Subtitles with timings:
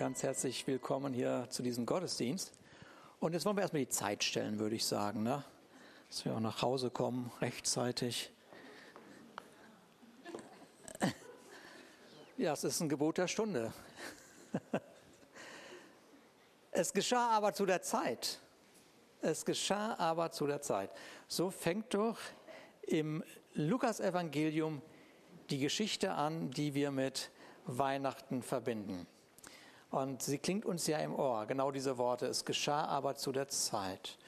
[0.00, 2.52] ganz herzlich willkommen hier zu diesem Gottesdienst.
[3.18, 5.44] Und jetzt wollen wir erstmal die Zeit stellen, würde ich sagen, ne?
[6.08, 8.32] dass wir auch nach Hause kommen rechtzeitig.
[12.38, 13.74] Ja, es ist ein Gebot der Stunde.
[16.70, 18.38] Es geschah aber zu der Zeit.
[19.20, 20.90] Es geschah aber zu der Zeit.
[21.28, 22.16] So fängt doch
[22.80, 23.22] im
[23.52, 24.80] Lukas-Evangelium
[25.50, 27.30] die Geschichte an, die wir mit
[27.66, 29.06] Weihnachten verbinden.
[29.90, 32.26] Und sie klingt uns ja im Ohr, genau diese Worte.
[32.26, 34.18] Es geschah aber zu der Zeit.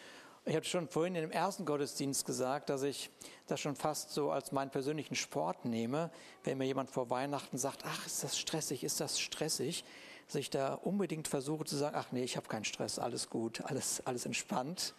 [0.44, 3.10] Ich habe schon vorhin in dem ersten Gottesdienst gesagt, dass ich
[3.46, 6.10] das schon fast so als meinen persönlichen Sport nehme,
[6.42, 9.84] wenn mir jemand vor Weihnachten sagt, ach, ist das stressig, ist das stressig,
[10.26, 13.60] dass ich da unbedingt versuche zu sagen, ach nee, ich habe keinen Stress, alles gut,
[13.66, 14.94] alles, alles entspannt,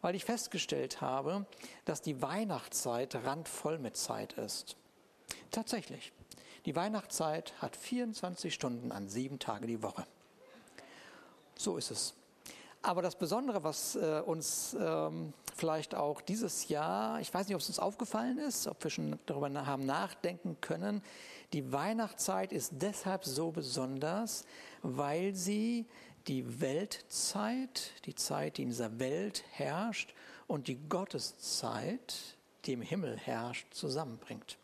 [0.00, 1.46] weil ich festgestellt habe,
[1.84, 4.76] dass die Weihnachtszeit randvoll mit Zeit ist.
[5.52, 6.12] Tatsächlich.
[6.66, 10.06] Die Weihnachtszeit hat 24 Stunden an sieben Tage die Woche.
[11.56, 12.14] So ist es.
[12.82, 17.60] Aber das Besondere, was äh, uns ähm, vielleicht auch dieses Jahr, ich weiß nicht, ob
[17.60, 21.02] es uns aufgefallen ist, ob wir schon darüber haben nachdenken können,
[21.52, 24.44] die Weihnachtszeit ist deshalb so besonders,
[24.82, 25.86] weil sie
[26.28, 30.14] die Weltzeit, die Zeit, die in dieser Welt herrscht,
[30.46, 34.58] und die Gotteszeit, die im Himmel herrscht, zusammenbringt.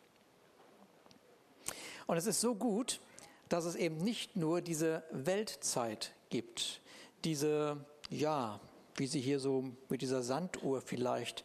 [2.07, 3.01] Und es ist so gut,
[3.49, 6.81] dass es eben nicht nur diese Weltzeit gibt,
[7.25, 7.77] diese,
[8.11, 8.61] ja,
[8.97, 11.45] wie sie hier so mit dieser Sanduhr vielleicht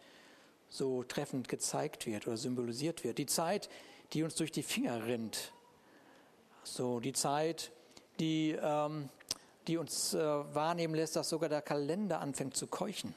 [0.69, 3.17] so treffend gezeigt wird oder symbolisiert wird.
[3.17, 3.69] Die Zeit,
[4.13, 5.52] die uns durch die Finger rinnt.
[6.63, 7.71] So, die Zeit,
[8.19, 9.09] die, ähm,
[9.67, 13.13] die uns äh, wahrnehmen lässt, dass sogar der Kalender anfängt zu keuchen.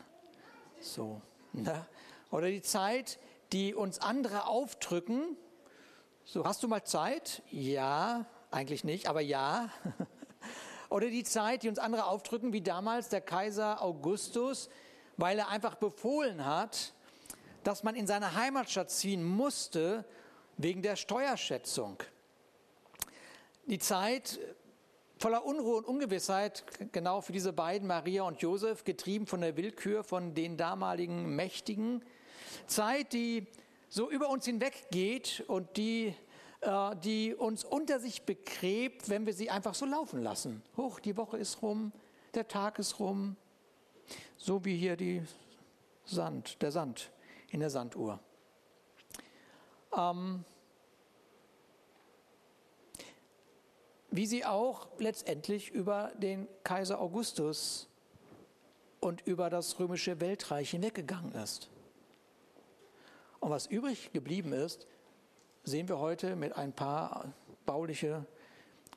[0.80, 1.20] So,
[1.52, 1.86] ne?
[2.30, 3.18] Oder die Zeit,
[3.52, 5.36] die uns andere aufdrücken,
[6.24, 7.42] so, hast du mal Zeit?
[7.50, 9.70] Ja, eigentlich nicht, aber ja.
[10.88, 14.68] Oder die Zeit, die uns andere aufdrücken, wie damals der Kaiser Augustus,
[15.16, 16.92] weil er einfach befohlen hat,
[17.64, 20.04] dass man in seine Heimatstadt ziehen musste
[20.58, 22.02] wegen der Steuerschätzung.
[23.66, 24.38] Die Zeit
[25.18, 30.04] voller Unruhe und Ungewissheit, genau für diese beiden, Maria und Josef, getrieben von der Willkür
[30.04, 32.04] von den damaligen Mächtigen.
[32.66, 33.46] Zeit, die
[33.92, 36.14] so über uns hinweggeht und die,
[36.62, 40.62] äh, die uns unter sich begräbt, wenn wir sie einfach so laufen lassen.
[40.78, 41.92] Hoch, die Woche ist rum,
[42.32, 43.36] der Tag ist rum,
[44.38, 45.22] so wie hier die
[46.06, 47.10] Sand, der Sand
[47.50, 48.18] in der Sanduhr.
[49.94, 50.42] Ähm,
[54.10, 57.88] wie sie auch letztendlich über den Kaiser Augustus
[59.00, 61.68] und über das römische Weltreich hinweggegangen ist.
[63.42, 64.86] Und was übrig geblieben ist,
[65.64, 67.34] sehen wir heute mit ein paar
[67.66, 68.24] bauliche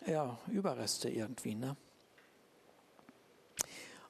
[0.05, 1.55] ja, Überreste irgendwie.
[1.55, 1.75] Ne?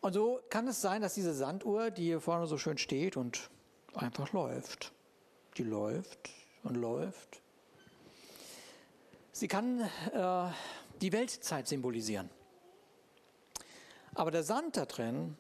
[0.02, 3.50] Und so kann es sein, dass diese Sanduhr, die hier vorne so schön steht und
[3.94, 4.92] einfach läuft,
[5.56, 6.30] die läuft
[6.64, 7.42] und läuft.
[9.32, 10.50] Sie kann äh,
[11.00, 12.30] die Weltzeit symbolisieren.
[14.14, 15.38] Aber der Sand da drin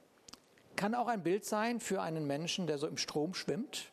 [0.77, 3.91] kann auch ein Bild sein für einen Menschen, der so im Strom schwimmt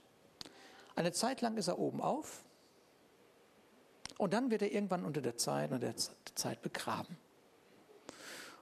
[0.95, 2.45] eine Zeit lang ist er oben auf
[4.19, 5.95] und dann wird er irgendwann unter der Zeit und der
[6.35, 7.17] Zeit begraben.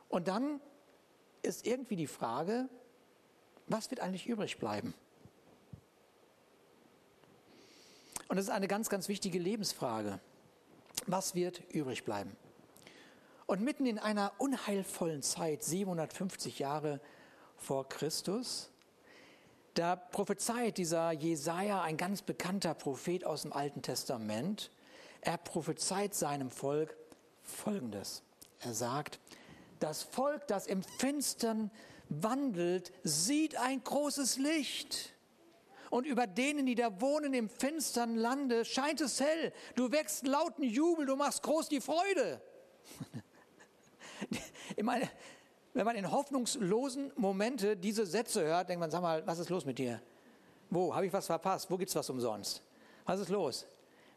[0.09, 0.61] Und dann
[1.43, 2.69] ist irgendwie die Frage,
[3.67, 4.95] was wird eigentlich übrig bleiben?
[8.29, 10.21] Und das ist eine ganz, ganz wichtige Lebensfrage.
[11.07, 12.37] Was wird übrig bleiben?
[13.47, 17.01] Und mitten in einer unheilvollen Zeit, 750 Jahre
[17.57, 18.70] vor Christus,
[19.75, 24.71] da prophezeit dieser Jesaja, ein ganz bekannter Prophet aus dem Alten Testament,
[25.21, 26.97] er prophezeit seinem Volk
[27.43, 28.23] Folgendes.
[28.61, 29.19] Er sagt,
[29.81, 31.71] das Volk, das im Finstern
[32.09, 35.15] wandelt, sieht ein großes Licht.
[35.91, 39.53] Und über denen, die da wohnen im finstern Lande, scheint es hell.
[39.75, 42.41] Du wächst lauten Jubel, du machst groß die Freude.
[44.77, 45.11] Ich meine,
[45.72, 49.65] wenn man in hoffnungslosen Momente diese Sätze hört, denkt man, sag mal, was ist los
[49.65, 50.01] mit dir?
[50.69, 50.95] Wo?
[50.95, 51.71] Habe ich was verpasst?
[51.71, 52.63] Wo gibt es was umsonst?
[53.05, 53.67] Was ist los?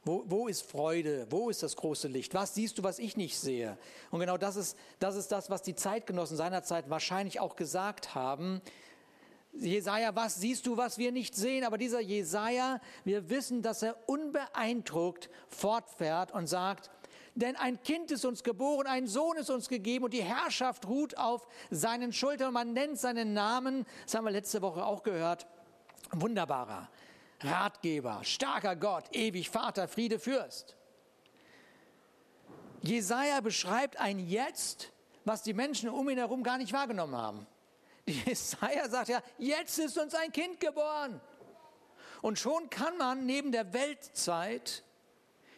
[0.06, 1.28] Wo, wo ist Freude?
[1.30, 2.34] Wo ist das große Licht?
[2.34, 3.78] Was siehst du, was ich nicht sehe?
[4.12, 8.62] Und genau das ist, das ist das, was die Zeitgenossen seinerzeit wahrscheinlich auch gesagt haben.
[9.54, 11.64] Jesaja, was siehst du, was wir nicht sehen?
[11.64, 16.90] Aber dieser Jesaja, wir wissen, dass er unbeeindruckt fortfährt und sagt,
[17.36, 21.18] denn ein Kind ist uns geboren, ein Sohn ist uns gegeben und die Herrschaft ruht
[21.18, 22.54] auf seinen Schultern.
[22.54, 25.48] Man nennt seinen Namen, das haben wir letzte Woche auch gehört,
[26.12, 26.90] wunderbarer
[27.42, 30.78] Ratgeber, starker Gott, ewig Vater, Friede, Fürst.
[32.82, 34.92] Jesaja beschreibt ein Jetzt,
[35.26, 37.48] was die Menschen um ihn herum gar nicht wahrgenommen haben.
[38.06, 41.20] Jesaja sagt ja, jetzt ist uns ein Kind geboren.
[42.22, 44.84] Und schon kann man neben der Weltzeit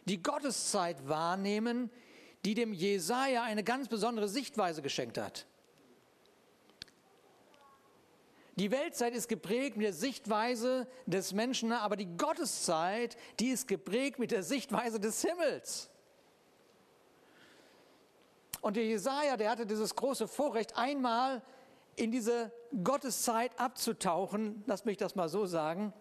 [0.05, 1.89] die Gotteszeit wahrnehmen,
[2.45, 5.45] die dem Jesaja eine ganz besondere Sichtweise geschenkt hat.
[8.57, 14.17] Die Weltzeit ist geprägt mit der Sichtweise des Menschen, aber die Gotteszeit, die ist geprägt
[14.17, 15.89] mit der Sichtweise des Himmels.
[18.61, 21.41] Und der Jesaja, der hatte dieses große Vorrecht, einmal
[21.97, 22.51] in diese
[22.83, 25.93] Gotteszeit abzutauchen, lass mich das mal so sagen,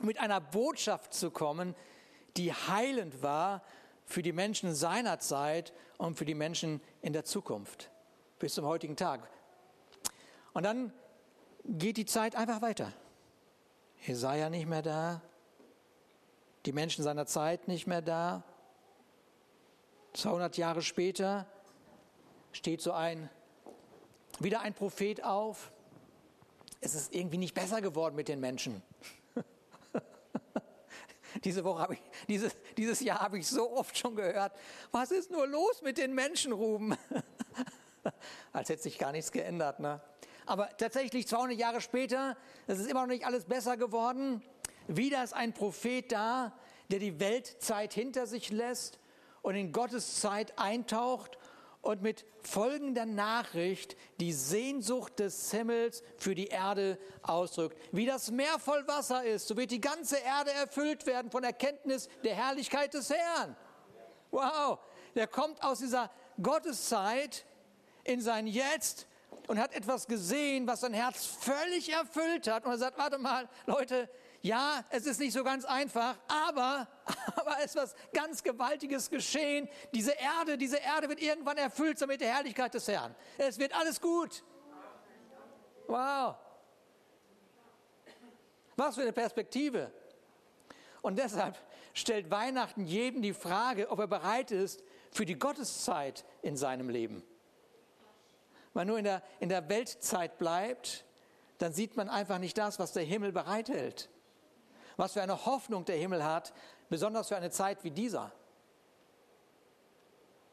[0.00, 1.76] mit einer Botschaft zu kommen,
[2.36, 3.62] die heilend war
[4.04, 7.90] für die Menschen seiner Zeit und für die Menschen in der Zukunft,
[8.38, 9.28] bis zum heutigen Tag.
[10.52, 10.92] Und dann
[11.64, 12.92] geht die Zeit einfach weiter.
[14.06, 15.22] Jesaja nicht mehr da,
[16.66, 18.42] die Menschen seiner Zeit nicht mehr da.
[20.14, 21.46] 200 Jahre später
[22.52, 23.30] steht so ein,
[24.38, 25.72] wieder ein Prophet auf.
[26.80, 28.82] Es ist irgendwie nicht besser geworden mit den Menschen.
[31.42, 34.52] Diese Woche habe ich, dieses, dieses Jahr habe ich so oft schon gehört,
[34.92, 36.96] was ist nur los mit den Menschen, Ruben?
[38.52, 39.80] Als hätte sich gar nichts geändert.
[39.80, 40.00] Ne?
[40.46, 42.36] Aber tatsächlich 200 Jahre später,
[42.66, 44.42] es ist immer noch nicht alles besser geworden.
[44.86, 46.52] Wieder ist ein Prophet da,
[46.90, 48.98] der die Weltzeit hinter sich lässt
[49.42, 51.38] und in Gottes Zeit eintaucht
[51.84, 57.78] und mit folgender Nachricht die Sehnsucht des Himmels für die Erde ausdrückt.
[57.92, 62.08] Wie das Meer voll Wasser ist, so wird die ganze Erde erfüllt werden von Erkenntnis
[62.24, 63.56] der Herrlichkeit des Herrn.
[64.30, 64.78] Wow,
[65.14, 66.10] der kommt aus dieser
[66.42, 67.44] Gotteszeit
[68.02, 69.06] in sein Jetzt
[69.46, 72.64] und hat etwas gesehen, was sein Herz völlig erfüllt hat.
[72.64, 74.08] Und er sagt, warte mal, Leute,
[74.44, 76.86] ja, es ist nicht so ganz einfach, aber,
[77.36, 79.68] aber es ist was ganz Gewaltiges geschehen.
[79.92, 83.14] Diese Erde, diese Erde wird irgendwann erfüllt mit der Herrlichkeit des Herrn.
[83.38, 84.44] Es wird alles gut.
[85.86, 86.36] Wow.
[88.76, 89.92] Was für eine Perspektive.
[91.02, 91.58] Und deshalb
[91.92, 97.22] stellt Weihnachten jedem die Frage, ob er bereit ist für die Gotteszeit in seinem Leben
[98.74, 101.04] man nur in der, in der Weltzeit bleibt,
[101.58, 104.10] dann sieht man einfach nicht das, was der Himmel bereithält.
[104.96, 106.52] Was für eine Hoffnung der Himmel hat,
[106.88, 108.32] besonders für eine Zeit wie dieser.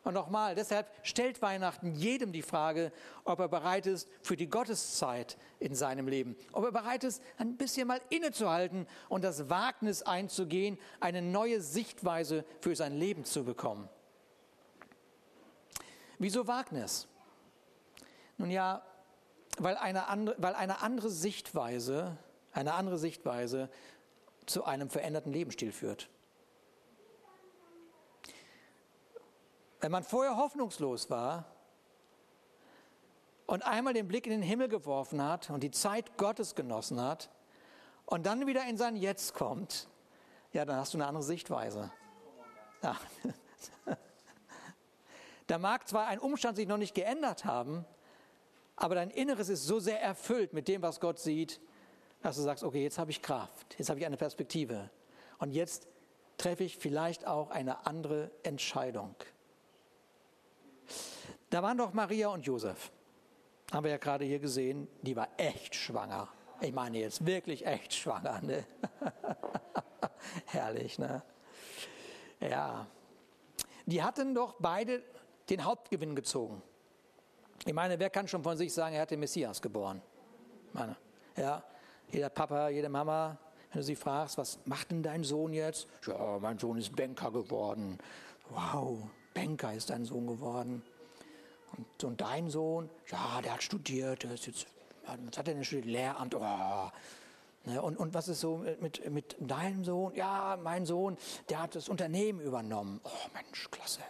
[0.03, 2.91] Und nochmal, deshalb stellt Weihnachten jedem die Frage,
[3.23, 6.35] ob er bereit ist für die Gotteszeit in seinem Leben.
[6.53, 12.45] Ob er bereit ist, ein bisschen mal innezuhalten und das Wagnis einzugehen, eine neue Sichtweise
[12.61, 13.87] für sein Leben zu bekommen.
[16.17, 17.07] Wieso Wagnis?
[18.37, 18.81] Nun ja,
[19.59, 22.17] weil eine andere, weil eine andere Sichtweise,
[22.53, 23.69] eine andere Sichtweise
[24.45, 26.09] zu einem veränderten Lebensstil führt.
[29.79, 31.45] Wenn man vorher hoffnungslos war
[33.47, 37.29] und einmal den Blick in den Himmel geworfen hat und die Zeit Gottes genossen hat
[38.05, 39.87] und dann wieder in sein Jetzt kommt,
[40.53, 41.91] ja, dann hast du eine andere Sichtweise.
[42.81, 42.95] Ja.
[45.47, 47.83] Da mag zwar ein Umstand sich noch nicht geändert haben,
[48.77, 51.59] aber dein Inneres ist so sehr erfüllt mit dem, was Gott sieht,
[52.21, 54.89] dass du sagst, okay, jetzt habe ich Kraft, jetzt habe ich eine Perspektive
[55.39, 55.87] und jetzt
[56.37, 59.15] treffe ich vielleicht auch eine andere Entscheidung.
[61.49, 62.91] Da waren doch Maria und Josef,
[63.71, 66.29] haben wir ja gerade hier gesehen, die war echt schwanger.
[66.61, 68.39] Ich meine jetzt wirklich echt schwanger.
[68.41, 68.65] Ne?
[70.45, 71.23] Herrlich, ne?
[72.39, 72.85] Ja.
[73.85, 75.03] Die hatten doch beide
[75.49, 76.61] den Hauptgewinn gezogen.
[77.65, 80.01] Ich meine, wer kann schon von sich sagen, er hat den Messias geboren?
[80.73, 80.95] meine,
[81.35, 81.63] ja,
[82.11, 83.37] jeder Papa, jede Mama,
[83.71, 85.87] wenn du sie fragst, was macht denn dein Sohn jetzt?
[86.05, 87.97] Ja, mein Sohn ist Banker geworden.
[88.49, 88.97] Wow,
[89.33, 90.83] Banker ist dein Sohn geworden.
[91.77, 92.89] Und, und dein Sohn?
[93.09, 94.67] Ja, der hat studiert, der ist jetzt,
[95.05, 95.85] was hat er denn studiert?
[95.85, 96.35] Lehramt.
[96.35, 96.91] Oh.
[97.63, 100.13] Ne, und, und was ist so mit, mit deinem Sohn?
[100.15, 101.17] Ja, mein Sohn,
[101.49, 102.99] der hat das Unternehmen übernommen.
[103.03, 104.01] Oh Mensch, klasse.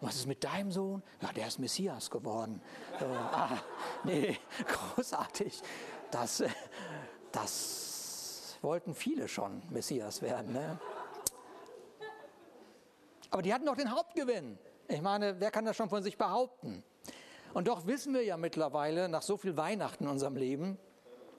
[0.00, 1.02] Und was ist mit deinem Sohn?
[1.22, 2.60] Ja, der ist Messias geworden.
[3.00, 3.58] Äh, ah,
[4.04, 4.36] nee,
[4.66, 5.62] großartig.
[6.10, 6.48] Das, äh,
[7.32, 10.52] das wollten viele schon Messias werden.
[10.52, 10.78] Ne?
[13.30, 14.58] Aber die hatten doch den Hauptgewinn.
[14.88, 16.82] Ich meine, wer kann das schon von sich behaupten?
[17.54, 20.78] Und doch wissen wir ja mittlerweile, nach so viel Weihnachten in unserem Leben,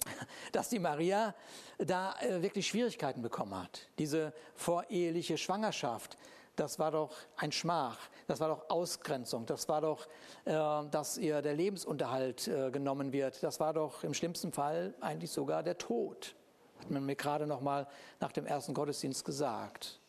[0.51, 1.35] dass die Maria
[1.77, 3.87] da äh, wirklich Schwierigkeiten bekommen hat.
[3.97, 6.17] Diese voreheliche Schwangerschaft,
[6.55, 7.97] das war doch ein Schmach,
[8.29, 10.07] das war doch Ausgrenzung, das war doch,
[10.45, 10.51] äh,
[10.91, 15.63] dass ihr der Lebensunterhalt äh, genommen wird, das war doch im schlimmsten Fall eigentlich sogar
[15.63, 16.35] der Tod.
[16.79, 17.87] Hat man mir gerade noch mal
[18.19, 19.99] nach dem ersten Gottesdienst gesagt.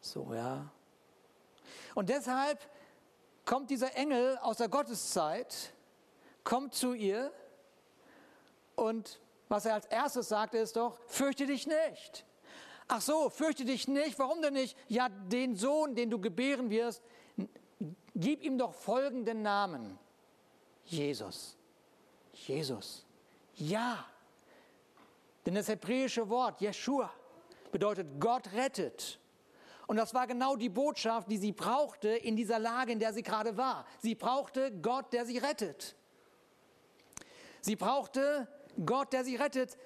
[0.00, 0.70] So, ja.
[1.96, 2.60] Und deshalb
[3.44, 5.72] kommt dieser Engel aus der Gotteszeit,
[6.44, 7.32] kommt zu ihr
[8.76, 12.24] und was er als erstes sagt, ist doch, fürchte dich nicht.
[12.86, 14.20] Ach so, fürchte dich nicht.
[14.20, 14.76] Warum denn nicht?
[14.86, 17.02] Ja, den Sohn, den du gebären wirst,
[18.20, 19.98] gib ihm doch folgenden Namen.
[20.84, 21.56] Jesus.
[22.32, 23.04] Jesus.
[23.56, 24.04] Ja.
[25.46, 27.10] Denn das hebräische Wort Jeshua
[27.72, 29.18] bedeutet Gott rettet.
[29.86, 33.22] Und das war genau die Botschaft, die sie brauchte in dieser Lage, in der sie
[33.22, 33.86] gerade war.
[33.98, 35.96] Sie brauchte Gott, der sie rettet.
[37.60, 38.46] Sie brauchte
[38.84, 39.76] Gott, der sie rettet.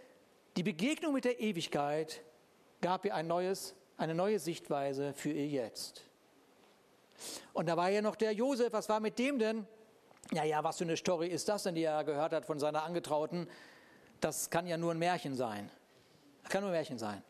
[0.57, 2.23] Die Begegnung mit der Ewigkeit
[2.81, 6.05] gab ihr ein neues, eine neue Sichtweise für ihr Jetzt.
[7.53, 9.67] Und da war ja noch der Josef, was war mit dem denn?
[10.33, 12.83] Ja, ja, was für eine Story ist das denn, die er gehört hat von seiner
[12.83, 13.49] Angetrauten?
[14.21, 15.71] Das kann ja nur ein Märchen sein.
[16.43, 17.23] Das kann nur ein Märchen sein.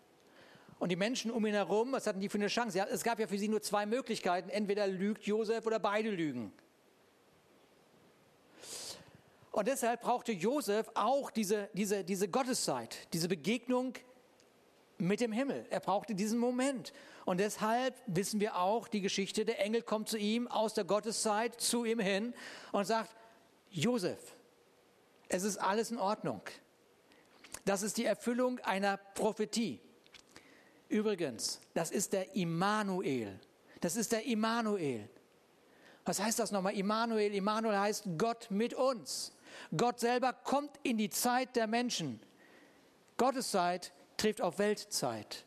[0.79, 2.87] Und die Menschen um ihn herum, was hatten die für eine Chance?
[2.91, 4.49] Es gab ja für sie nur zwei Möglichkeiten.
[4.51, 6.53] Entweder lügt Josef oder beide lügen.
[9.51, 13.95] Und deshalb brauchte Josef auch diese, diese, diese Gotteszeit, diese Begegnung
[14.99, 15.65] mit dem Himmel.
[15.71, 16.93] Er brauchte diesen Moment.
[17.25, 21.61] Und deshalb wissen wir auch die Geschichte, der Engel kommt zu ihm aus der Gotteszeit
[21.61, 22.35] zu ihm hin
[22.73, 23.15] und sagt,
[23.71, 24.19] Josef,
[25.29, 26.43] es ist alles in Ordnung.
[27.65, 29.81] Das ist die Erfüllung einer Prophetie.
[30.89, 33.41] Übrigens, das ist der Immanuel.
[33.81, 35.09] Das ist der Immanuel.
[36.05, 36.75] Was heißt das nochmal?
[36.75, 37.35] Immanuel.
[37.35, 39.33] Immanuel heißt Gott mit uns.
[39.75, 42.21] Gott selber kommt in die Zeit der Menschen.
[43.17, 45.45] Gottes Zeit trifft auf Weltzeit.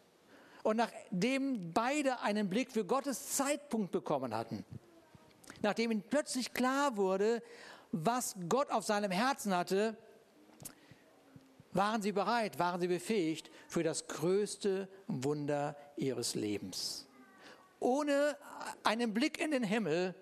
[0.67, 4.65] Und nachdem beide einen Blick für Gottes Zeitpunkt bekommen hatten,
[5.61, 7.41] nachdem ihnen plötzlich klar wurde,
[7.93, 9.95] was Gott auf seinem Herzen hatte,
[11.71, 17.07] waren sie bereit, waren sie befähigt für das größte Wunder ihres Lebens.
[17.79, 18.35] Ohne
[18.83, 20.15] einen Blick in den Himmel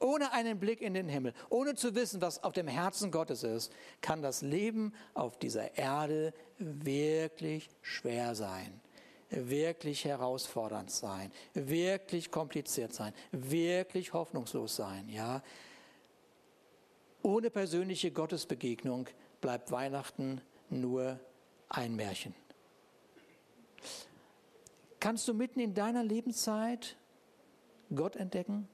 [0.00, 3.72] ohne einen Blick in den Himmel, ohne zu wissen, was auf dem Herzen Gottes ist,
[4.00, 8.80] kann das Leben auf dieser Erde wirklich schwer sein,
[9.30, 15.42] wirklich herausfordernd sein, wirklich kompliziert sein, wirklich hoffnungslos sein, ja.
[17.22, 19.06] Ohne persönliche Gottesbegegnung
[19.40, 21.18] bleibt Weihnachten nur
[21.68, 22.34] ein Märchen.
[25.00, 26.96] Kannst du mitten in deiner Lebenszeit
[27.94, 28.68] Gott entdecken?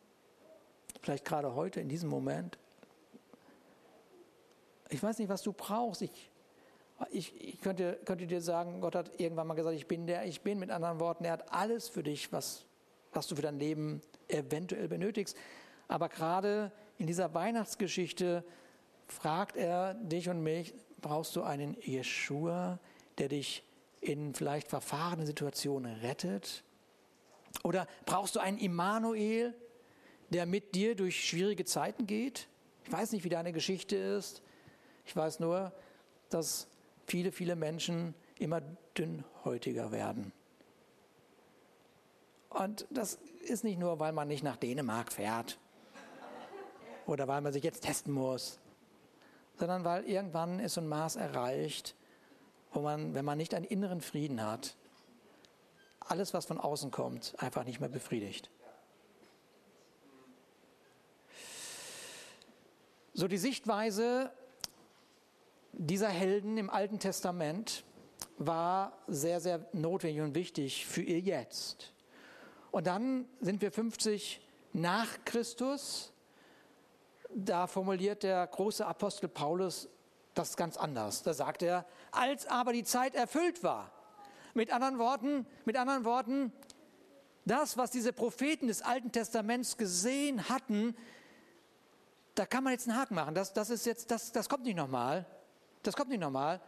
[1.05, 2.59] vielleicht gerade heute, in diesem Moment.
[4.89, 6.03] Ich weiß nicht, was du brauchst.
[6.03, 6.31] Ich,
[7.11, 10.43] ich, ich könnte, könnte, dir sagen, Gott hat irgendwann mal gesagt, ich bin der, ich
[10.43, 10.59] bin.
[10.59, 12.65] Mit anderen Worten, er hat alles für dich, was,
[13.13, 15.37] was du für dein Leben eventuell benötigst.
[15.89, 18.45] Aber gerade in dieser Weihnachtsgeschichte
[19.07, 22.79] fragt er dich und mich, brauchst du einen Jeshua,
[23.19, 23.65] der dich
[24.01, 26.63] in vielleicht verfahrenen Situationen rettet?
[27.63, 29.55] Oder brauchst du einen Immanuel,
[30.31, 32.49] der mit dir durch schwierige Zeiten geht.
[32.85, 34.43] Ich weiß nicht, wie deine Geschichte ist.
[35.07, 35.73] Ich weiß nur,
[36.29, 36.67] dass
[37.07, 38.61] viele, viele Menschen immer
[38.97, 40.33] dünnhäutiger werden.
[42.51, 45.59] Und das ist nicht nur, weil man nicht nach Dänemark fährt
[47.07, 48.59] oder weil man sich jetzt testen muss,
[49.59, 51.95] sondern weil irgendwann ist so ein Maß erreicht,
[52.73, 54.77] wo man, wenn man nicht einen inneren Frieden hat,
[56.01, 58.51] alles, was von außen kommt, einfach nicht mehr befriedigt.
[63.15, 64.33] So die Sichtweise
[65.79, 67.85] dieser Helden im Alten Testament
[68.39, 71.93] war sehr, sehr notwendig und wichtig für ihr Jetzt.
[72.71, 74.41] Und dann sind wir 50
[74.73, 76.13] nach Christus.
[77.35, 79.89] Da formuliert der große Apostel Paulus
[80.35, 81.23] das ganz anders.
[81.23, 83.93] Da sagt er, als aber die Zeit erfüllt war.
[84.55, 86.53] Mit anderen Worten, mit anderen Worten,
[87.45, 90.97] das, was diese Propheten des Alten Testaments gesehen hatten,
[92.35, 93.35] da kann man jetzt einen Haken machen.
[93.35, 95.27] Das, das ist jetzt, das, das kommt nicht nochmal.
[95.85, 96.61] Das kommt nicht nochmal.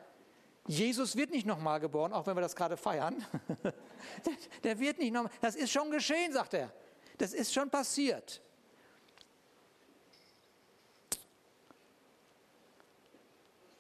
[0.69, 3.25] Jesus wird nicht nochmal geboren, auch wenn wir das gerade feiern.
[4.65, 5.33] der, wird nicht nochmal.
[5.41, 6.73] Das ist schon geschehen, sagt er.
[7.19, 8.43] Das ist schon passiert.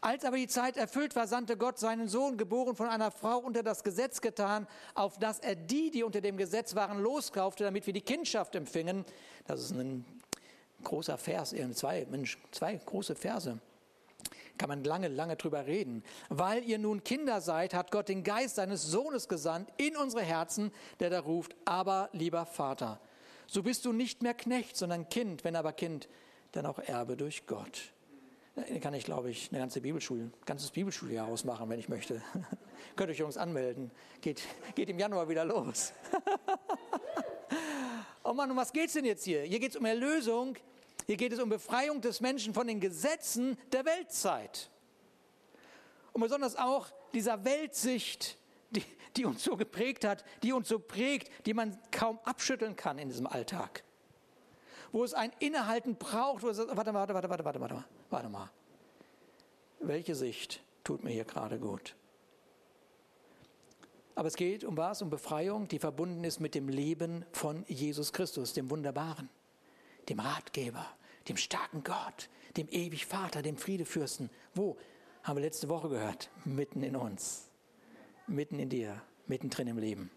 [0.00, 3.64] Als aber die Zeit erfüllt war, sandte Gott seinen Sohn, geboren von einer Frau unter
[3.64, 7.92] das Gesetz getan, auf dass er die, die unter dem Gesetz waren, loskaufte, damit wir
[7.92, 9.04] die Kindschaft empfingen.
[9.48, 10.04] Das ist ein
[10.84, 13.58] großer Vers, zwei, Mensch, zwei große Verse.
[14.58, 16.02] Kann man lange, lange drüber reden.
[16.28, 20.72] Weil ihr nun Kinder seid, hat Gott den Geist seines Sohnes gesandt in unsere Herzen,
[21.00, 23.00] der da ruft, aber lieber Vater.
[23.46, 26.08] So bist du nicht mehr Knecht, sondern Kind, wenn aber Kind,
[26.52, 27.92] dann auch Erbe durch Gott.
[28.54, 32.22] Da kann ich, glaube ich, eine ganze Bibelschule, ein ganzes Bibelschuljahr ausmachen, wenn ich möchte.
[32.96, 33.90] Könnt euch Jungs anmelden.
[34.22, 34.42] Geht,
[34.74, 35.92] geht im Januar wieder los.
[38.28, 39.42] Oh Mann, um was geht es denn jetzt hier?
[39.42, 40.56] Hier geht es um Erlösung,
[41.06, 44.70] hier geht es um Befreiung des Menschen von den Gesetzen der Weltzeit.
[46.12, 48.36] Und besonders auch dieser Weltsicht,
[48.70, 48.82] die,
[49.16, 53.08] die uns so geprägt hat, die uns so prägt, die man kaum abschütteln kann in
[53.08, 53.84] diesem Alltag.
[54.92, 58.28] Wo es ein Innehalten braucht, wo es sagt, warte, warte, warte, warte, warte, warte, warte
[58.28, 58.50] mal.
[59.78, 61.94] Welche Sicht tut mir hier gerade gut?
[64.14, 65.02] Aber es geht um was?
[65.02, 69.28] Um Befreiung, die verbunden ist mit dem Leben von Jesus Christus, dem Wunderbaren,
[70.08, 70.86] dem Ratgeber,
[71.28, 74.30] dem starken Gott, dem ewig Vater, dem Friedefürsten.
[74.54, 74.76] Wo?
[75.22, 76.30] Haben wir letzte Woche gehört.
[76.44, 77.48] Mitten in uns.
[78.26, 79.02] Mitten in dir.
[79.26, 80.10] Mittendrin im Leben.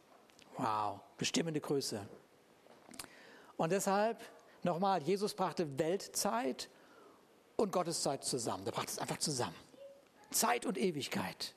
[0.58, 1.00] Wow.
[1.18, 2.08] Bestimmende Größe.
[3.58, 4.22] Und deshalb,
[4.64, 6.70] nochmal, Jesus brachte Weltzeit
[7.56, 8.66] und Gotteszeit zusammen.
[8.66, 9.56] Er brachte es einfach zusammen.
[10.32, 11.56] Zeit und Ewigkeit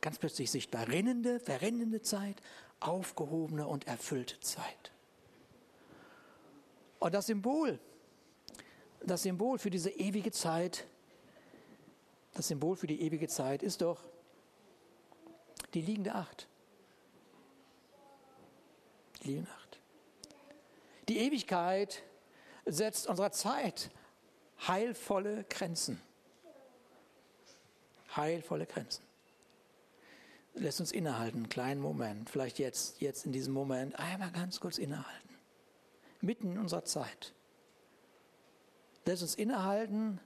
[0.00, 0.88] ganz plötzlich sichtbar.
[0.88, 2.40] Rinnende, verrinnende Zeit,
[2.80, 4.92] aufgehobene und erfüllte Zeit.
[6.98, 7.78] Und das Symbol,
[9.00, 10.86] das Symbol für diese ewige Zeit,
[12.34, 14.04] das Symbol für die ewige Zeit ist doch
[15.74, 16.48] die liegende Acht.
[19.22, 19.80] Die liegende Acht.
[21.08, 22.02] Die Ewigkeit
[22.66, 23.90] setzt unserer Zeit
[24.66, 26.00] heilvolle Grenzen.
[28.14, 29.08] Heilvolle Grenzen
[30.60, 34.78] lässt uns innehalten, einen kleinen Moment, vielleicht jetzt, jetzt in diesem Moment, einmal ganz kurz
[34.78, 35.27] innehalten.
[36.20, 37.34] Mitten in unserer Zeit.
[39.04, 40.20] Lässt uns innehalten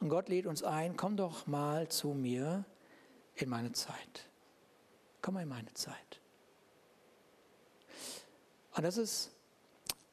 [0.00, 2.64] und Gott lädt uns ein, komm doch mal zu mir
[3.34, 4.28] in meine Zeit.
[5.22, 6.20] Komm mal in meine Zeit.
[8.74, 9.32] Und das ist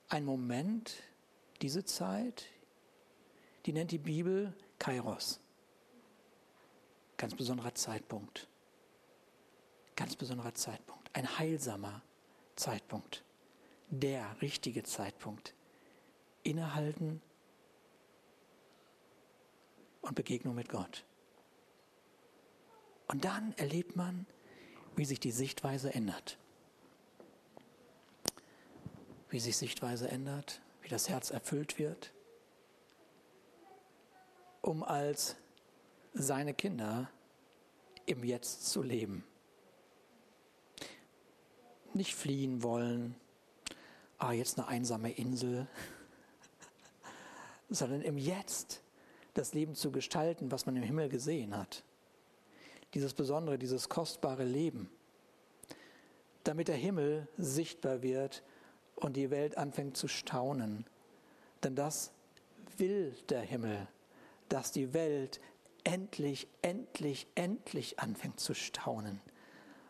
[0.09, 0.95] ein Moment,
[1.61, 2.45] diese Zeit,
[3.65, 5.39] die nennt die Bibel Kairos.
[7.17, 8.47] Ganz besonderer Zeitpunkt
[9.95, 12.01] ganz besonderer Zeitpunkt, ein heilsamer
[12.55, 13.23] Zeitpunkt,
[13.99, 15.53] der richtige Zeitpunkt.
[16.43, 17.21] Innehalten
[20.01, 21.05] und Begegnung mit Gott.
[23.07, 24.25] Und dann erlebt man,
[24.95, 26.37] wie sich die Sichtweise ändert.
[29.29, 32.13] Wie sich Sichtweise ändert, wie das Herz erfüllt wird,
[34.61, 35.35] um als
[36.13, 37.09] seine Kinder
[38.05, 39.23] im Jetzt zu leben
[41.95, 43.15] nicht fliehen wollen,
[44.17, 45.67] ah, jetzt eine einsame Insel,
[47.69, 48.81] sondern im Jetzt
[49.33, 51.83] das Leben zu gestalten, was man im Himmel gesehen hat.
[52.93, 54.89] Dieses besondere, dieses kostbare Leben,
[56.43, 58.43] damit der Himmel sichtbar wird
[58.95, 60.85] und die Welt anfängt zu staunen.
[61.63, 62.11] Denn das
[62.77, 63.87] will der Himmel,
[64.47, 65.41] dass die Welt
[65.83, 69.21] endlich, endlich, endlich anfängt zu staunen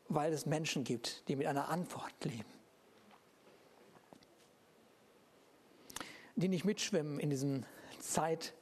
[0.08, 2.55] weil es Menschen gibt, die mit einer Antwort leben.
[6.36, 7.66] Die nicht mitschwimmen in diesem
[8.00, 8.54] Zeit,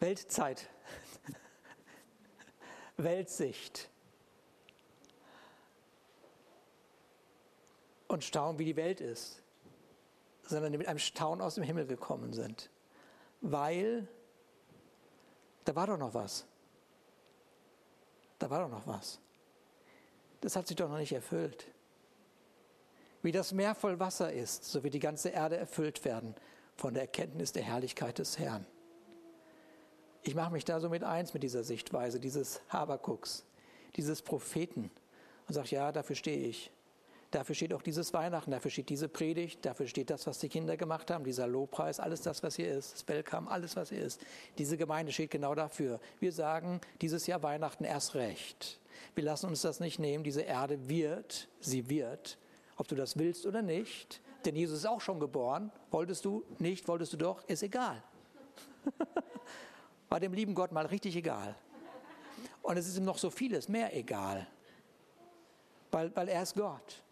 [0.00, 0.68] Weltzeit,
[2.96, 3.90] Weltsicht
[8.06, 9.42] und staunen, wie die Welt ist,
[10.42, 12.70] sondern die mit einem Staunen aus dem Himmel gekommen sind.
[13.40, 14.08] Weil
[15.64, 16.46] da war doch noch was.
[18.38, 19.20] Da war doch noch was
[20.40, 21.66] das hat sich doch noch nicht erfüllt.
[23.22, 26.34] Wie das Meer voll Wasser ist, so wird die ganze Erde erfüllt werden
[26.76, 28.64] von der Erkenntnis der Herrlichkeit des Herrn.
[30.22, 33.44] Ich mache mich da so mit eins mit dieser Sichtweise, dieses Habakuks,
[33.96, 34.90] dieses Propheten
[35.46, 36.70] und sage, ja, dafür stehe ich.
[37.30, 40.78] Dafür steht auch dieses Weihnachten, dafür steht diese Predigt, dafür steht das, was die Kinder
[40.78, 44.22] gemacht haben, dieser Lobpreis, alles das, was hier ist, das Welcome, alles, was hier ist.
[44.56, 46.00] Diese Gemeinde steht genau dafür.
[46.20, 48.80] Wir sagen dieses Jahr Weihnachten erst recht.
[49.14, 50.24] Wir lassen uns das nicht nehmen.
[50.24, 52.38] Diese Erde wird, sie wird,
[52.78, 54.22] ob du das willst oder nicht.
[54.44, 55.70] Denn Jesus ist auch schon geboren.
[55.90, 58.02] Wolltest du nicht, wolltest du doch, ist egal.
[60.08, 61.54] War dem lieben Gott mal richtig egal.
[62.62, 64.46] Und es ist ihm noch so vieles mehr egal.
[65.90, 67.02] Weil, weil er ist Gott.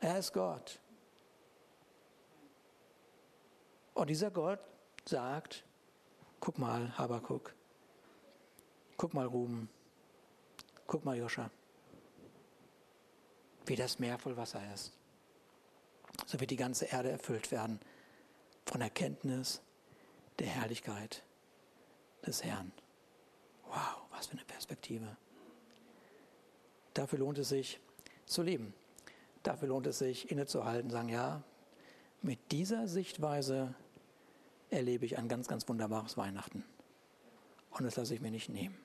[0.00, 0.78] Er ist Gott.
[3.94, 4.60] Und dieser Gott
[5.06, 5.64] sagt,
[6.40, 7.54] guck mal, Habakuk,
[8.96, 9.68] guck mal, Ruben,
[10.86, 11.50] Guck mal, Joscha,
[13.66, 14.92] wie das Meer voll Wasser ist.
[16.26, 17.80] So wird die ganze Erde erfüllt werden
[18.66, 19.60] von Erkenntnis
[20.38, 21.22] der Herrlichkeit
[22.26, 22.72] des Herrn.
[23.66, 25.16] Wow, was für eine Perspektive.
[26.94, 27.80] Dafür lohnt es sich
[28.26, 28.74] zu leben.
[29.42, 31.42] Dafür lohnt es sich innezuhalten, sagen, ja,
[32.22, 33.74] mit dieser Sichtweise
[34.70, 36.64] erlebe ich ein ganz, ganz wunderbares Weihnachten.
[37.70, 38.78] Und das lasse ich mir nicht nehmen.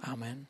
[0.00, 0.48] Amen.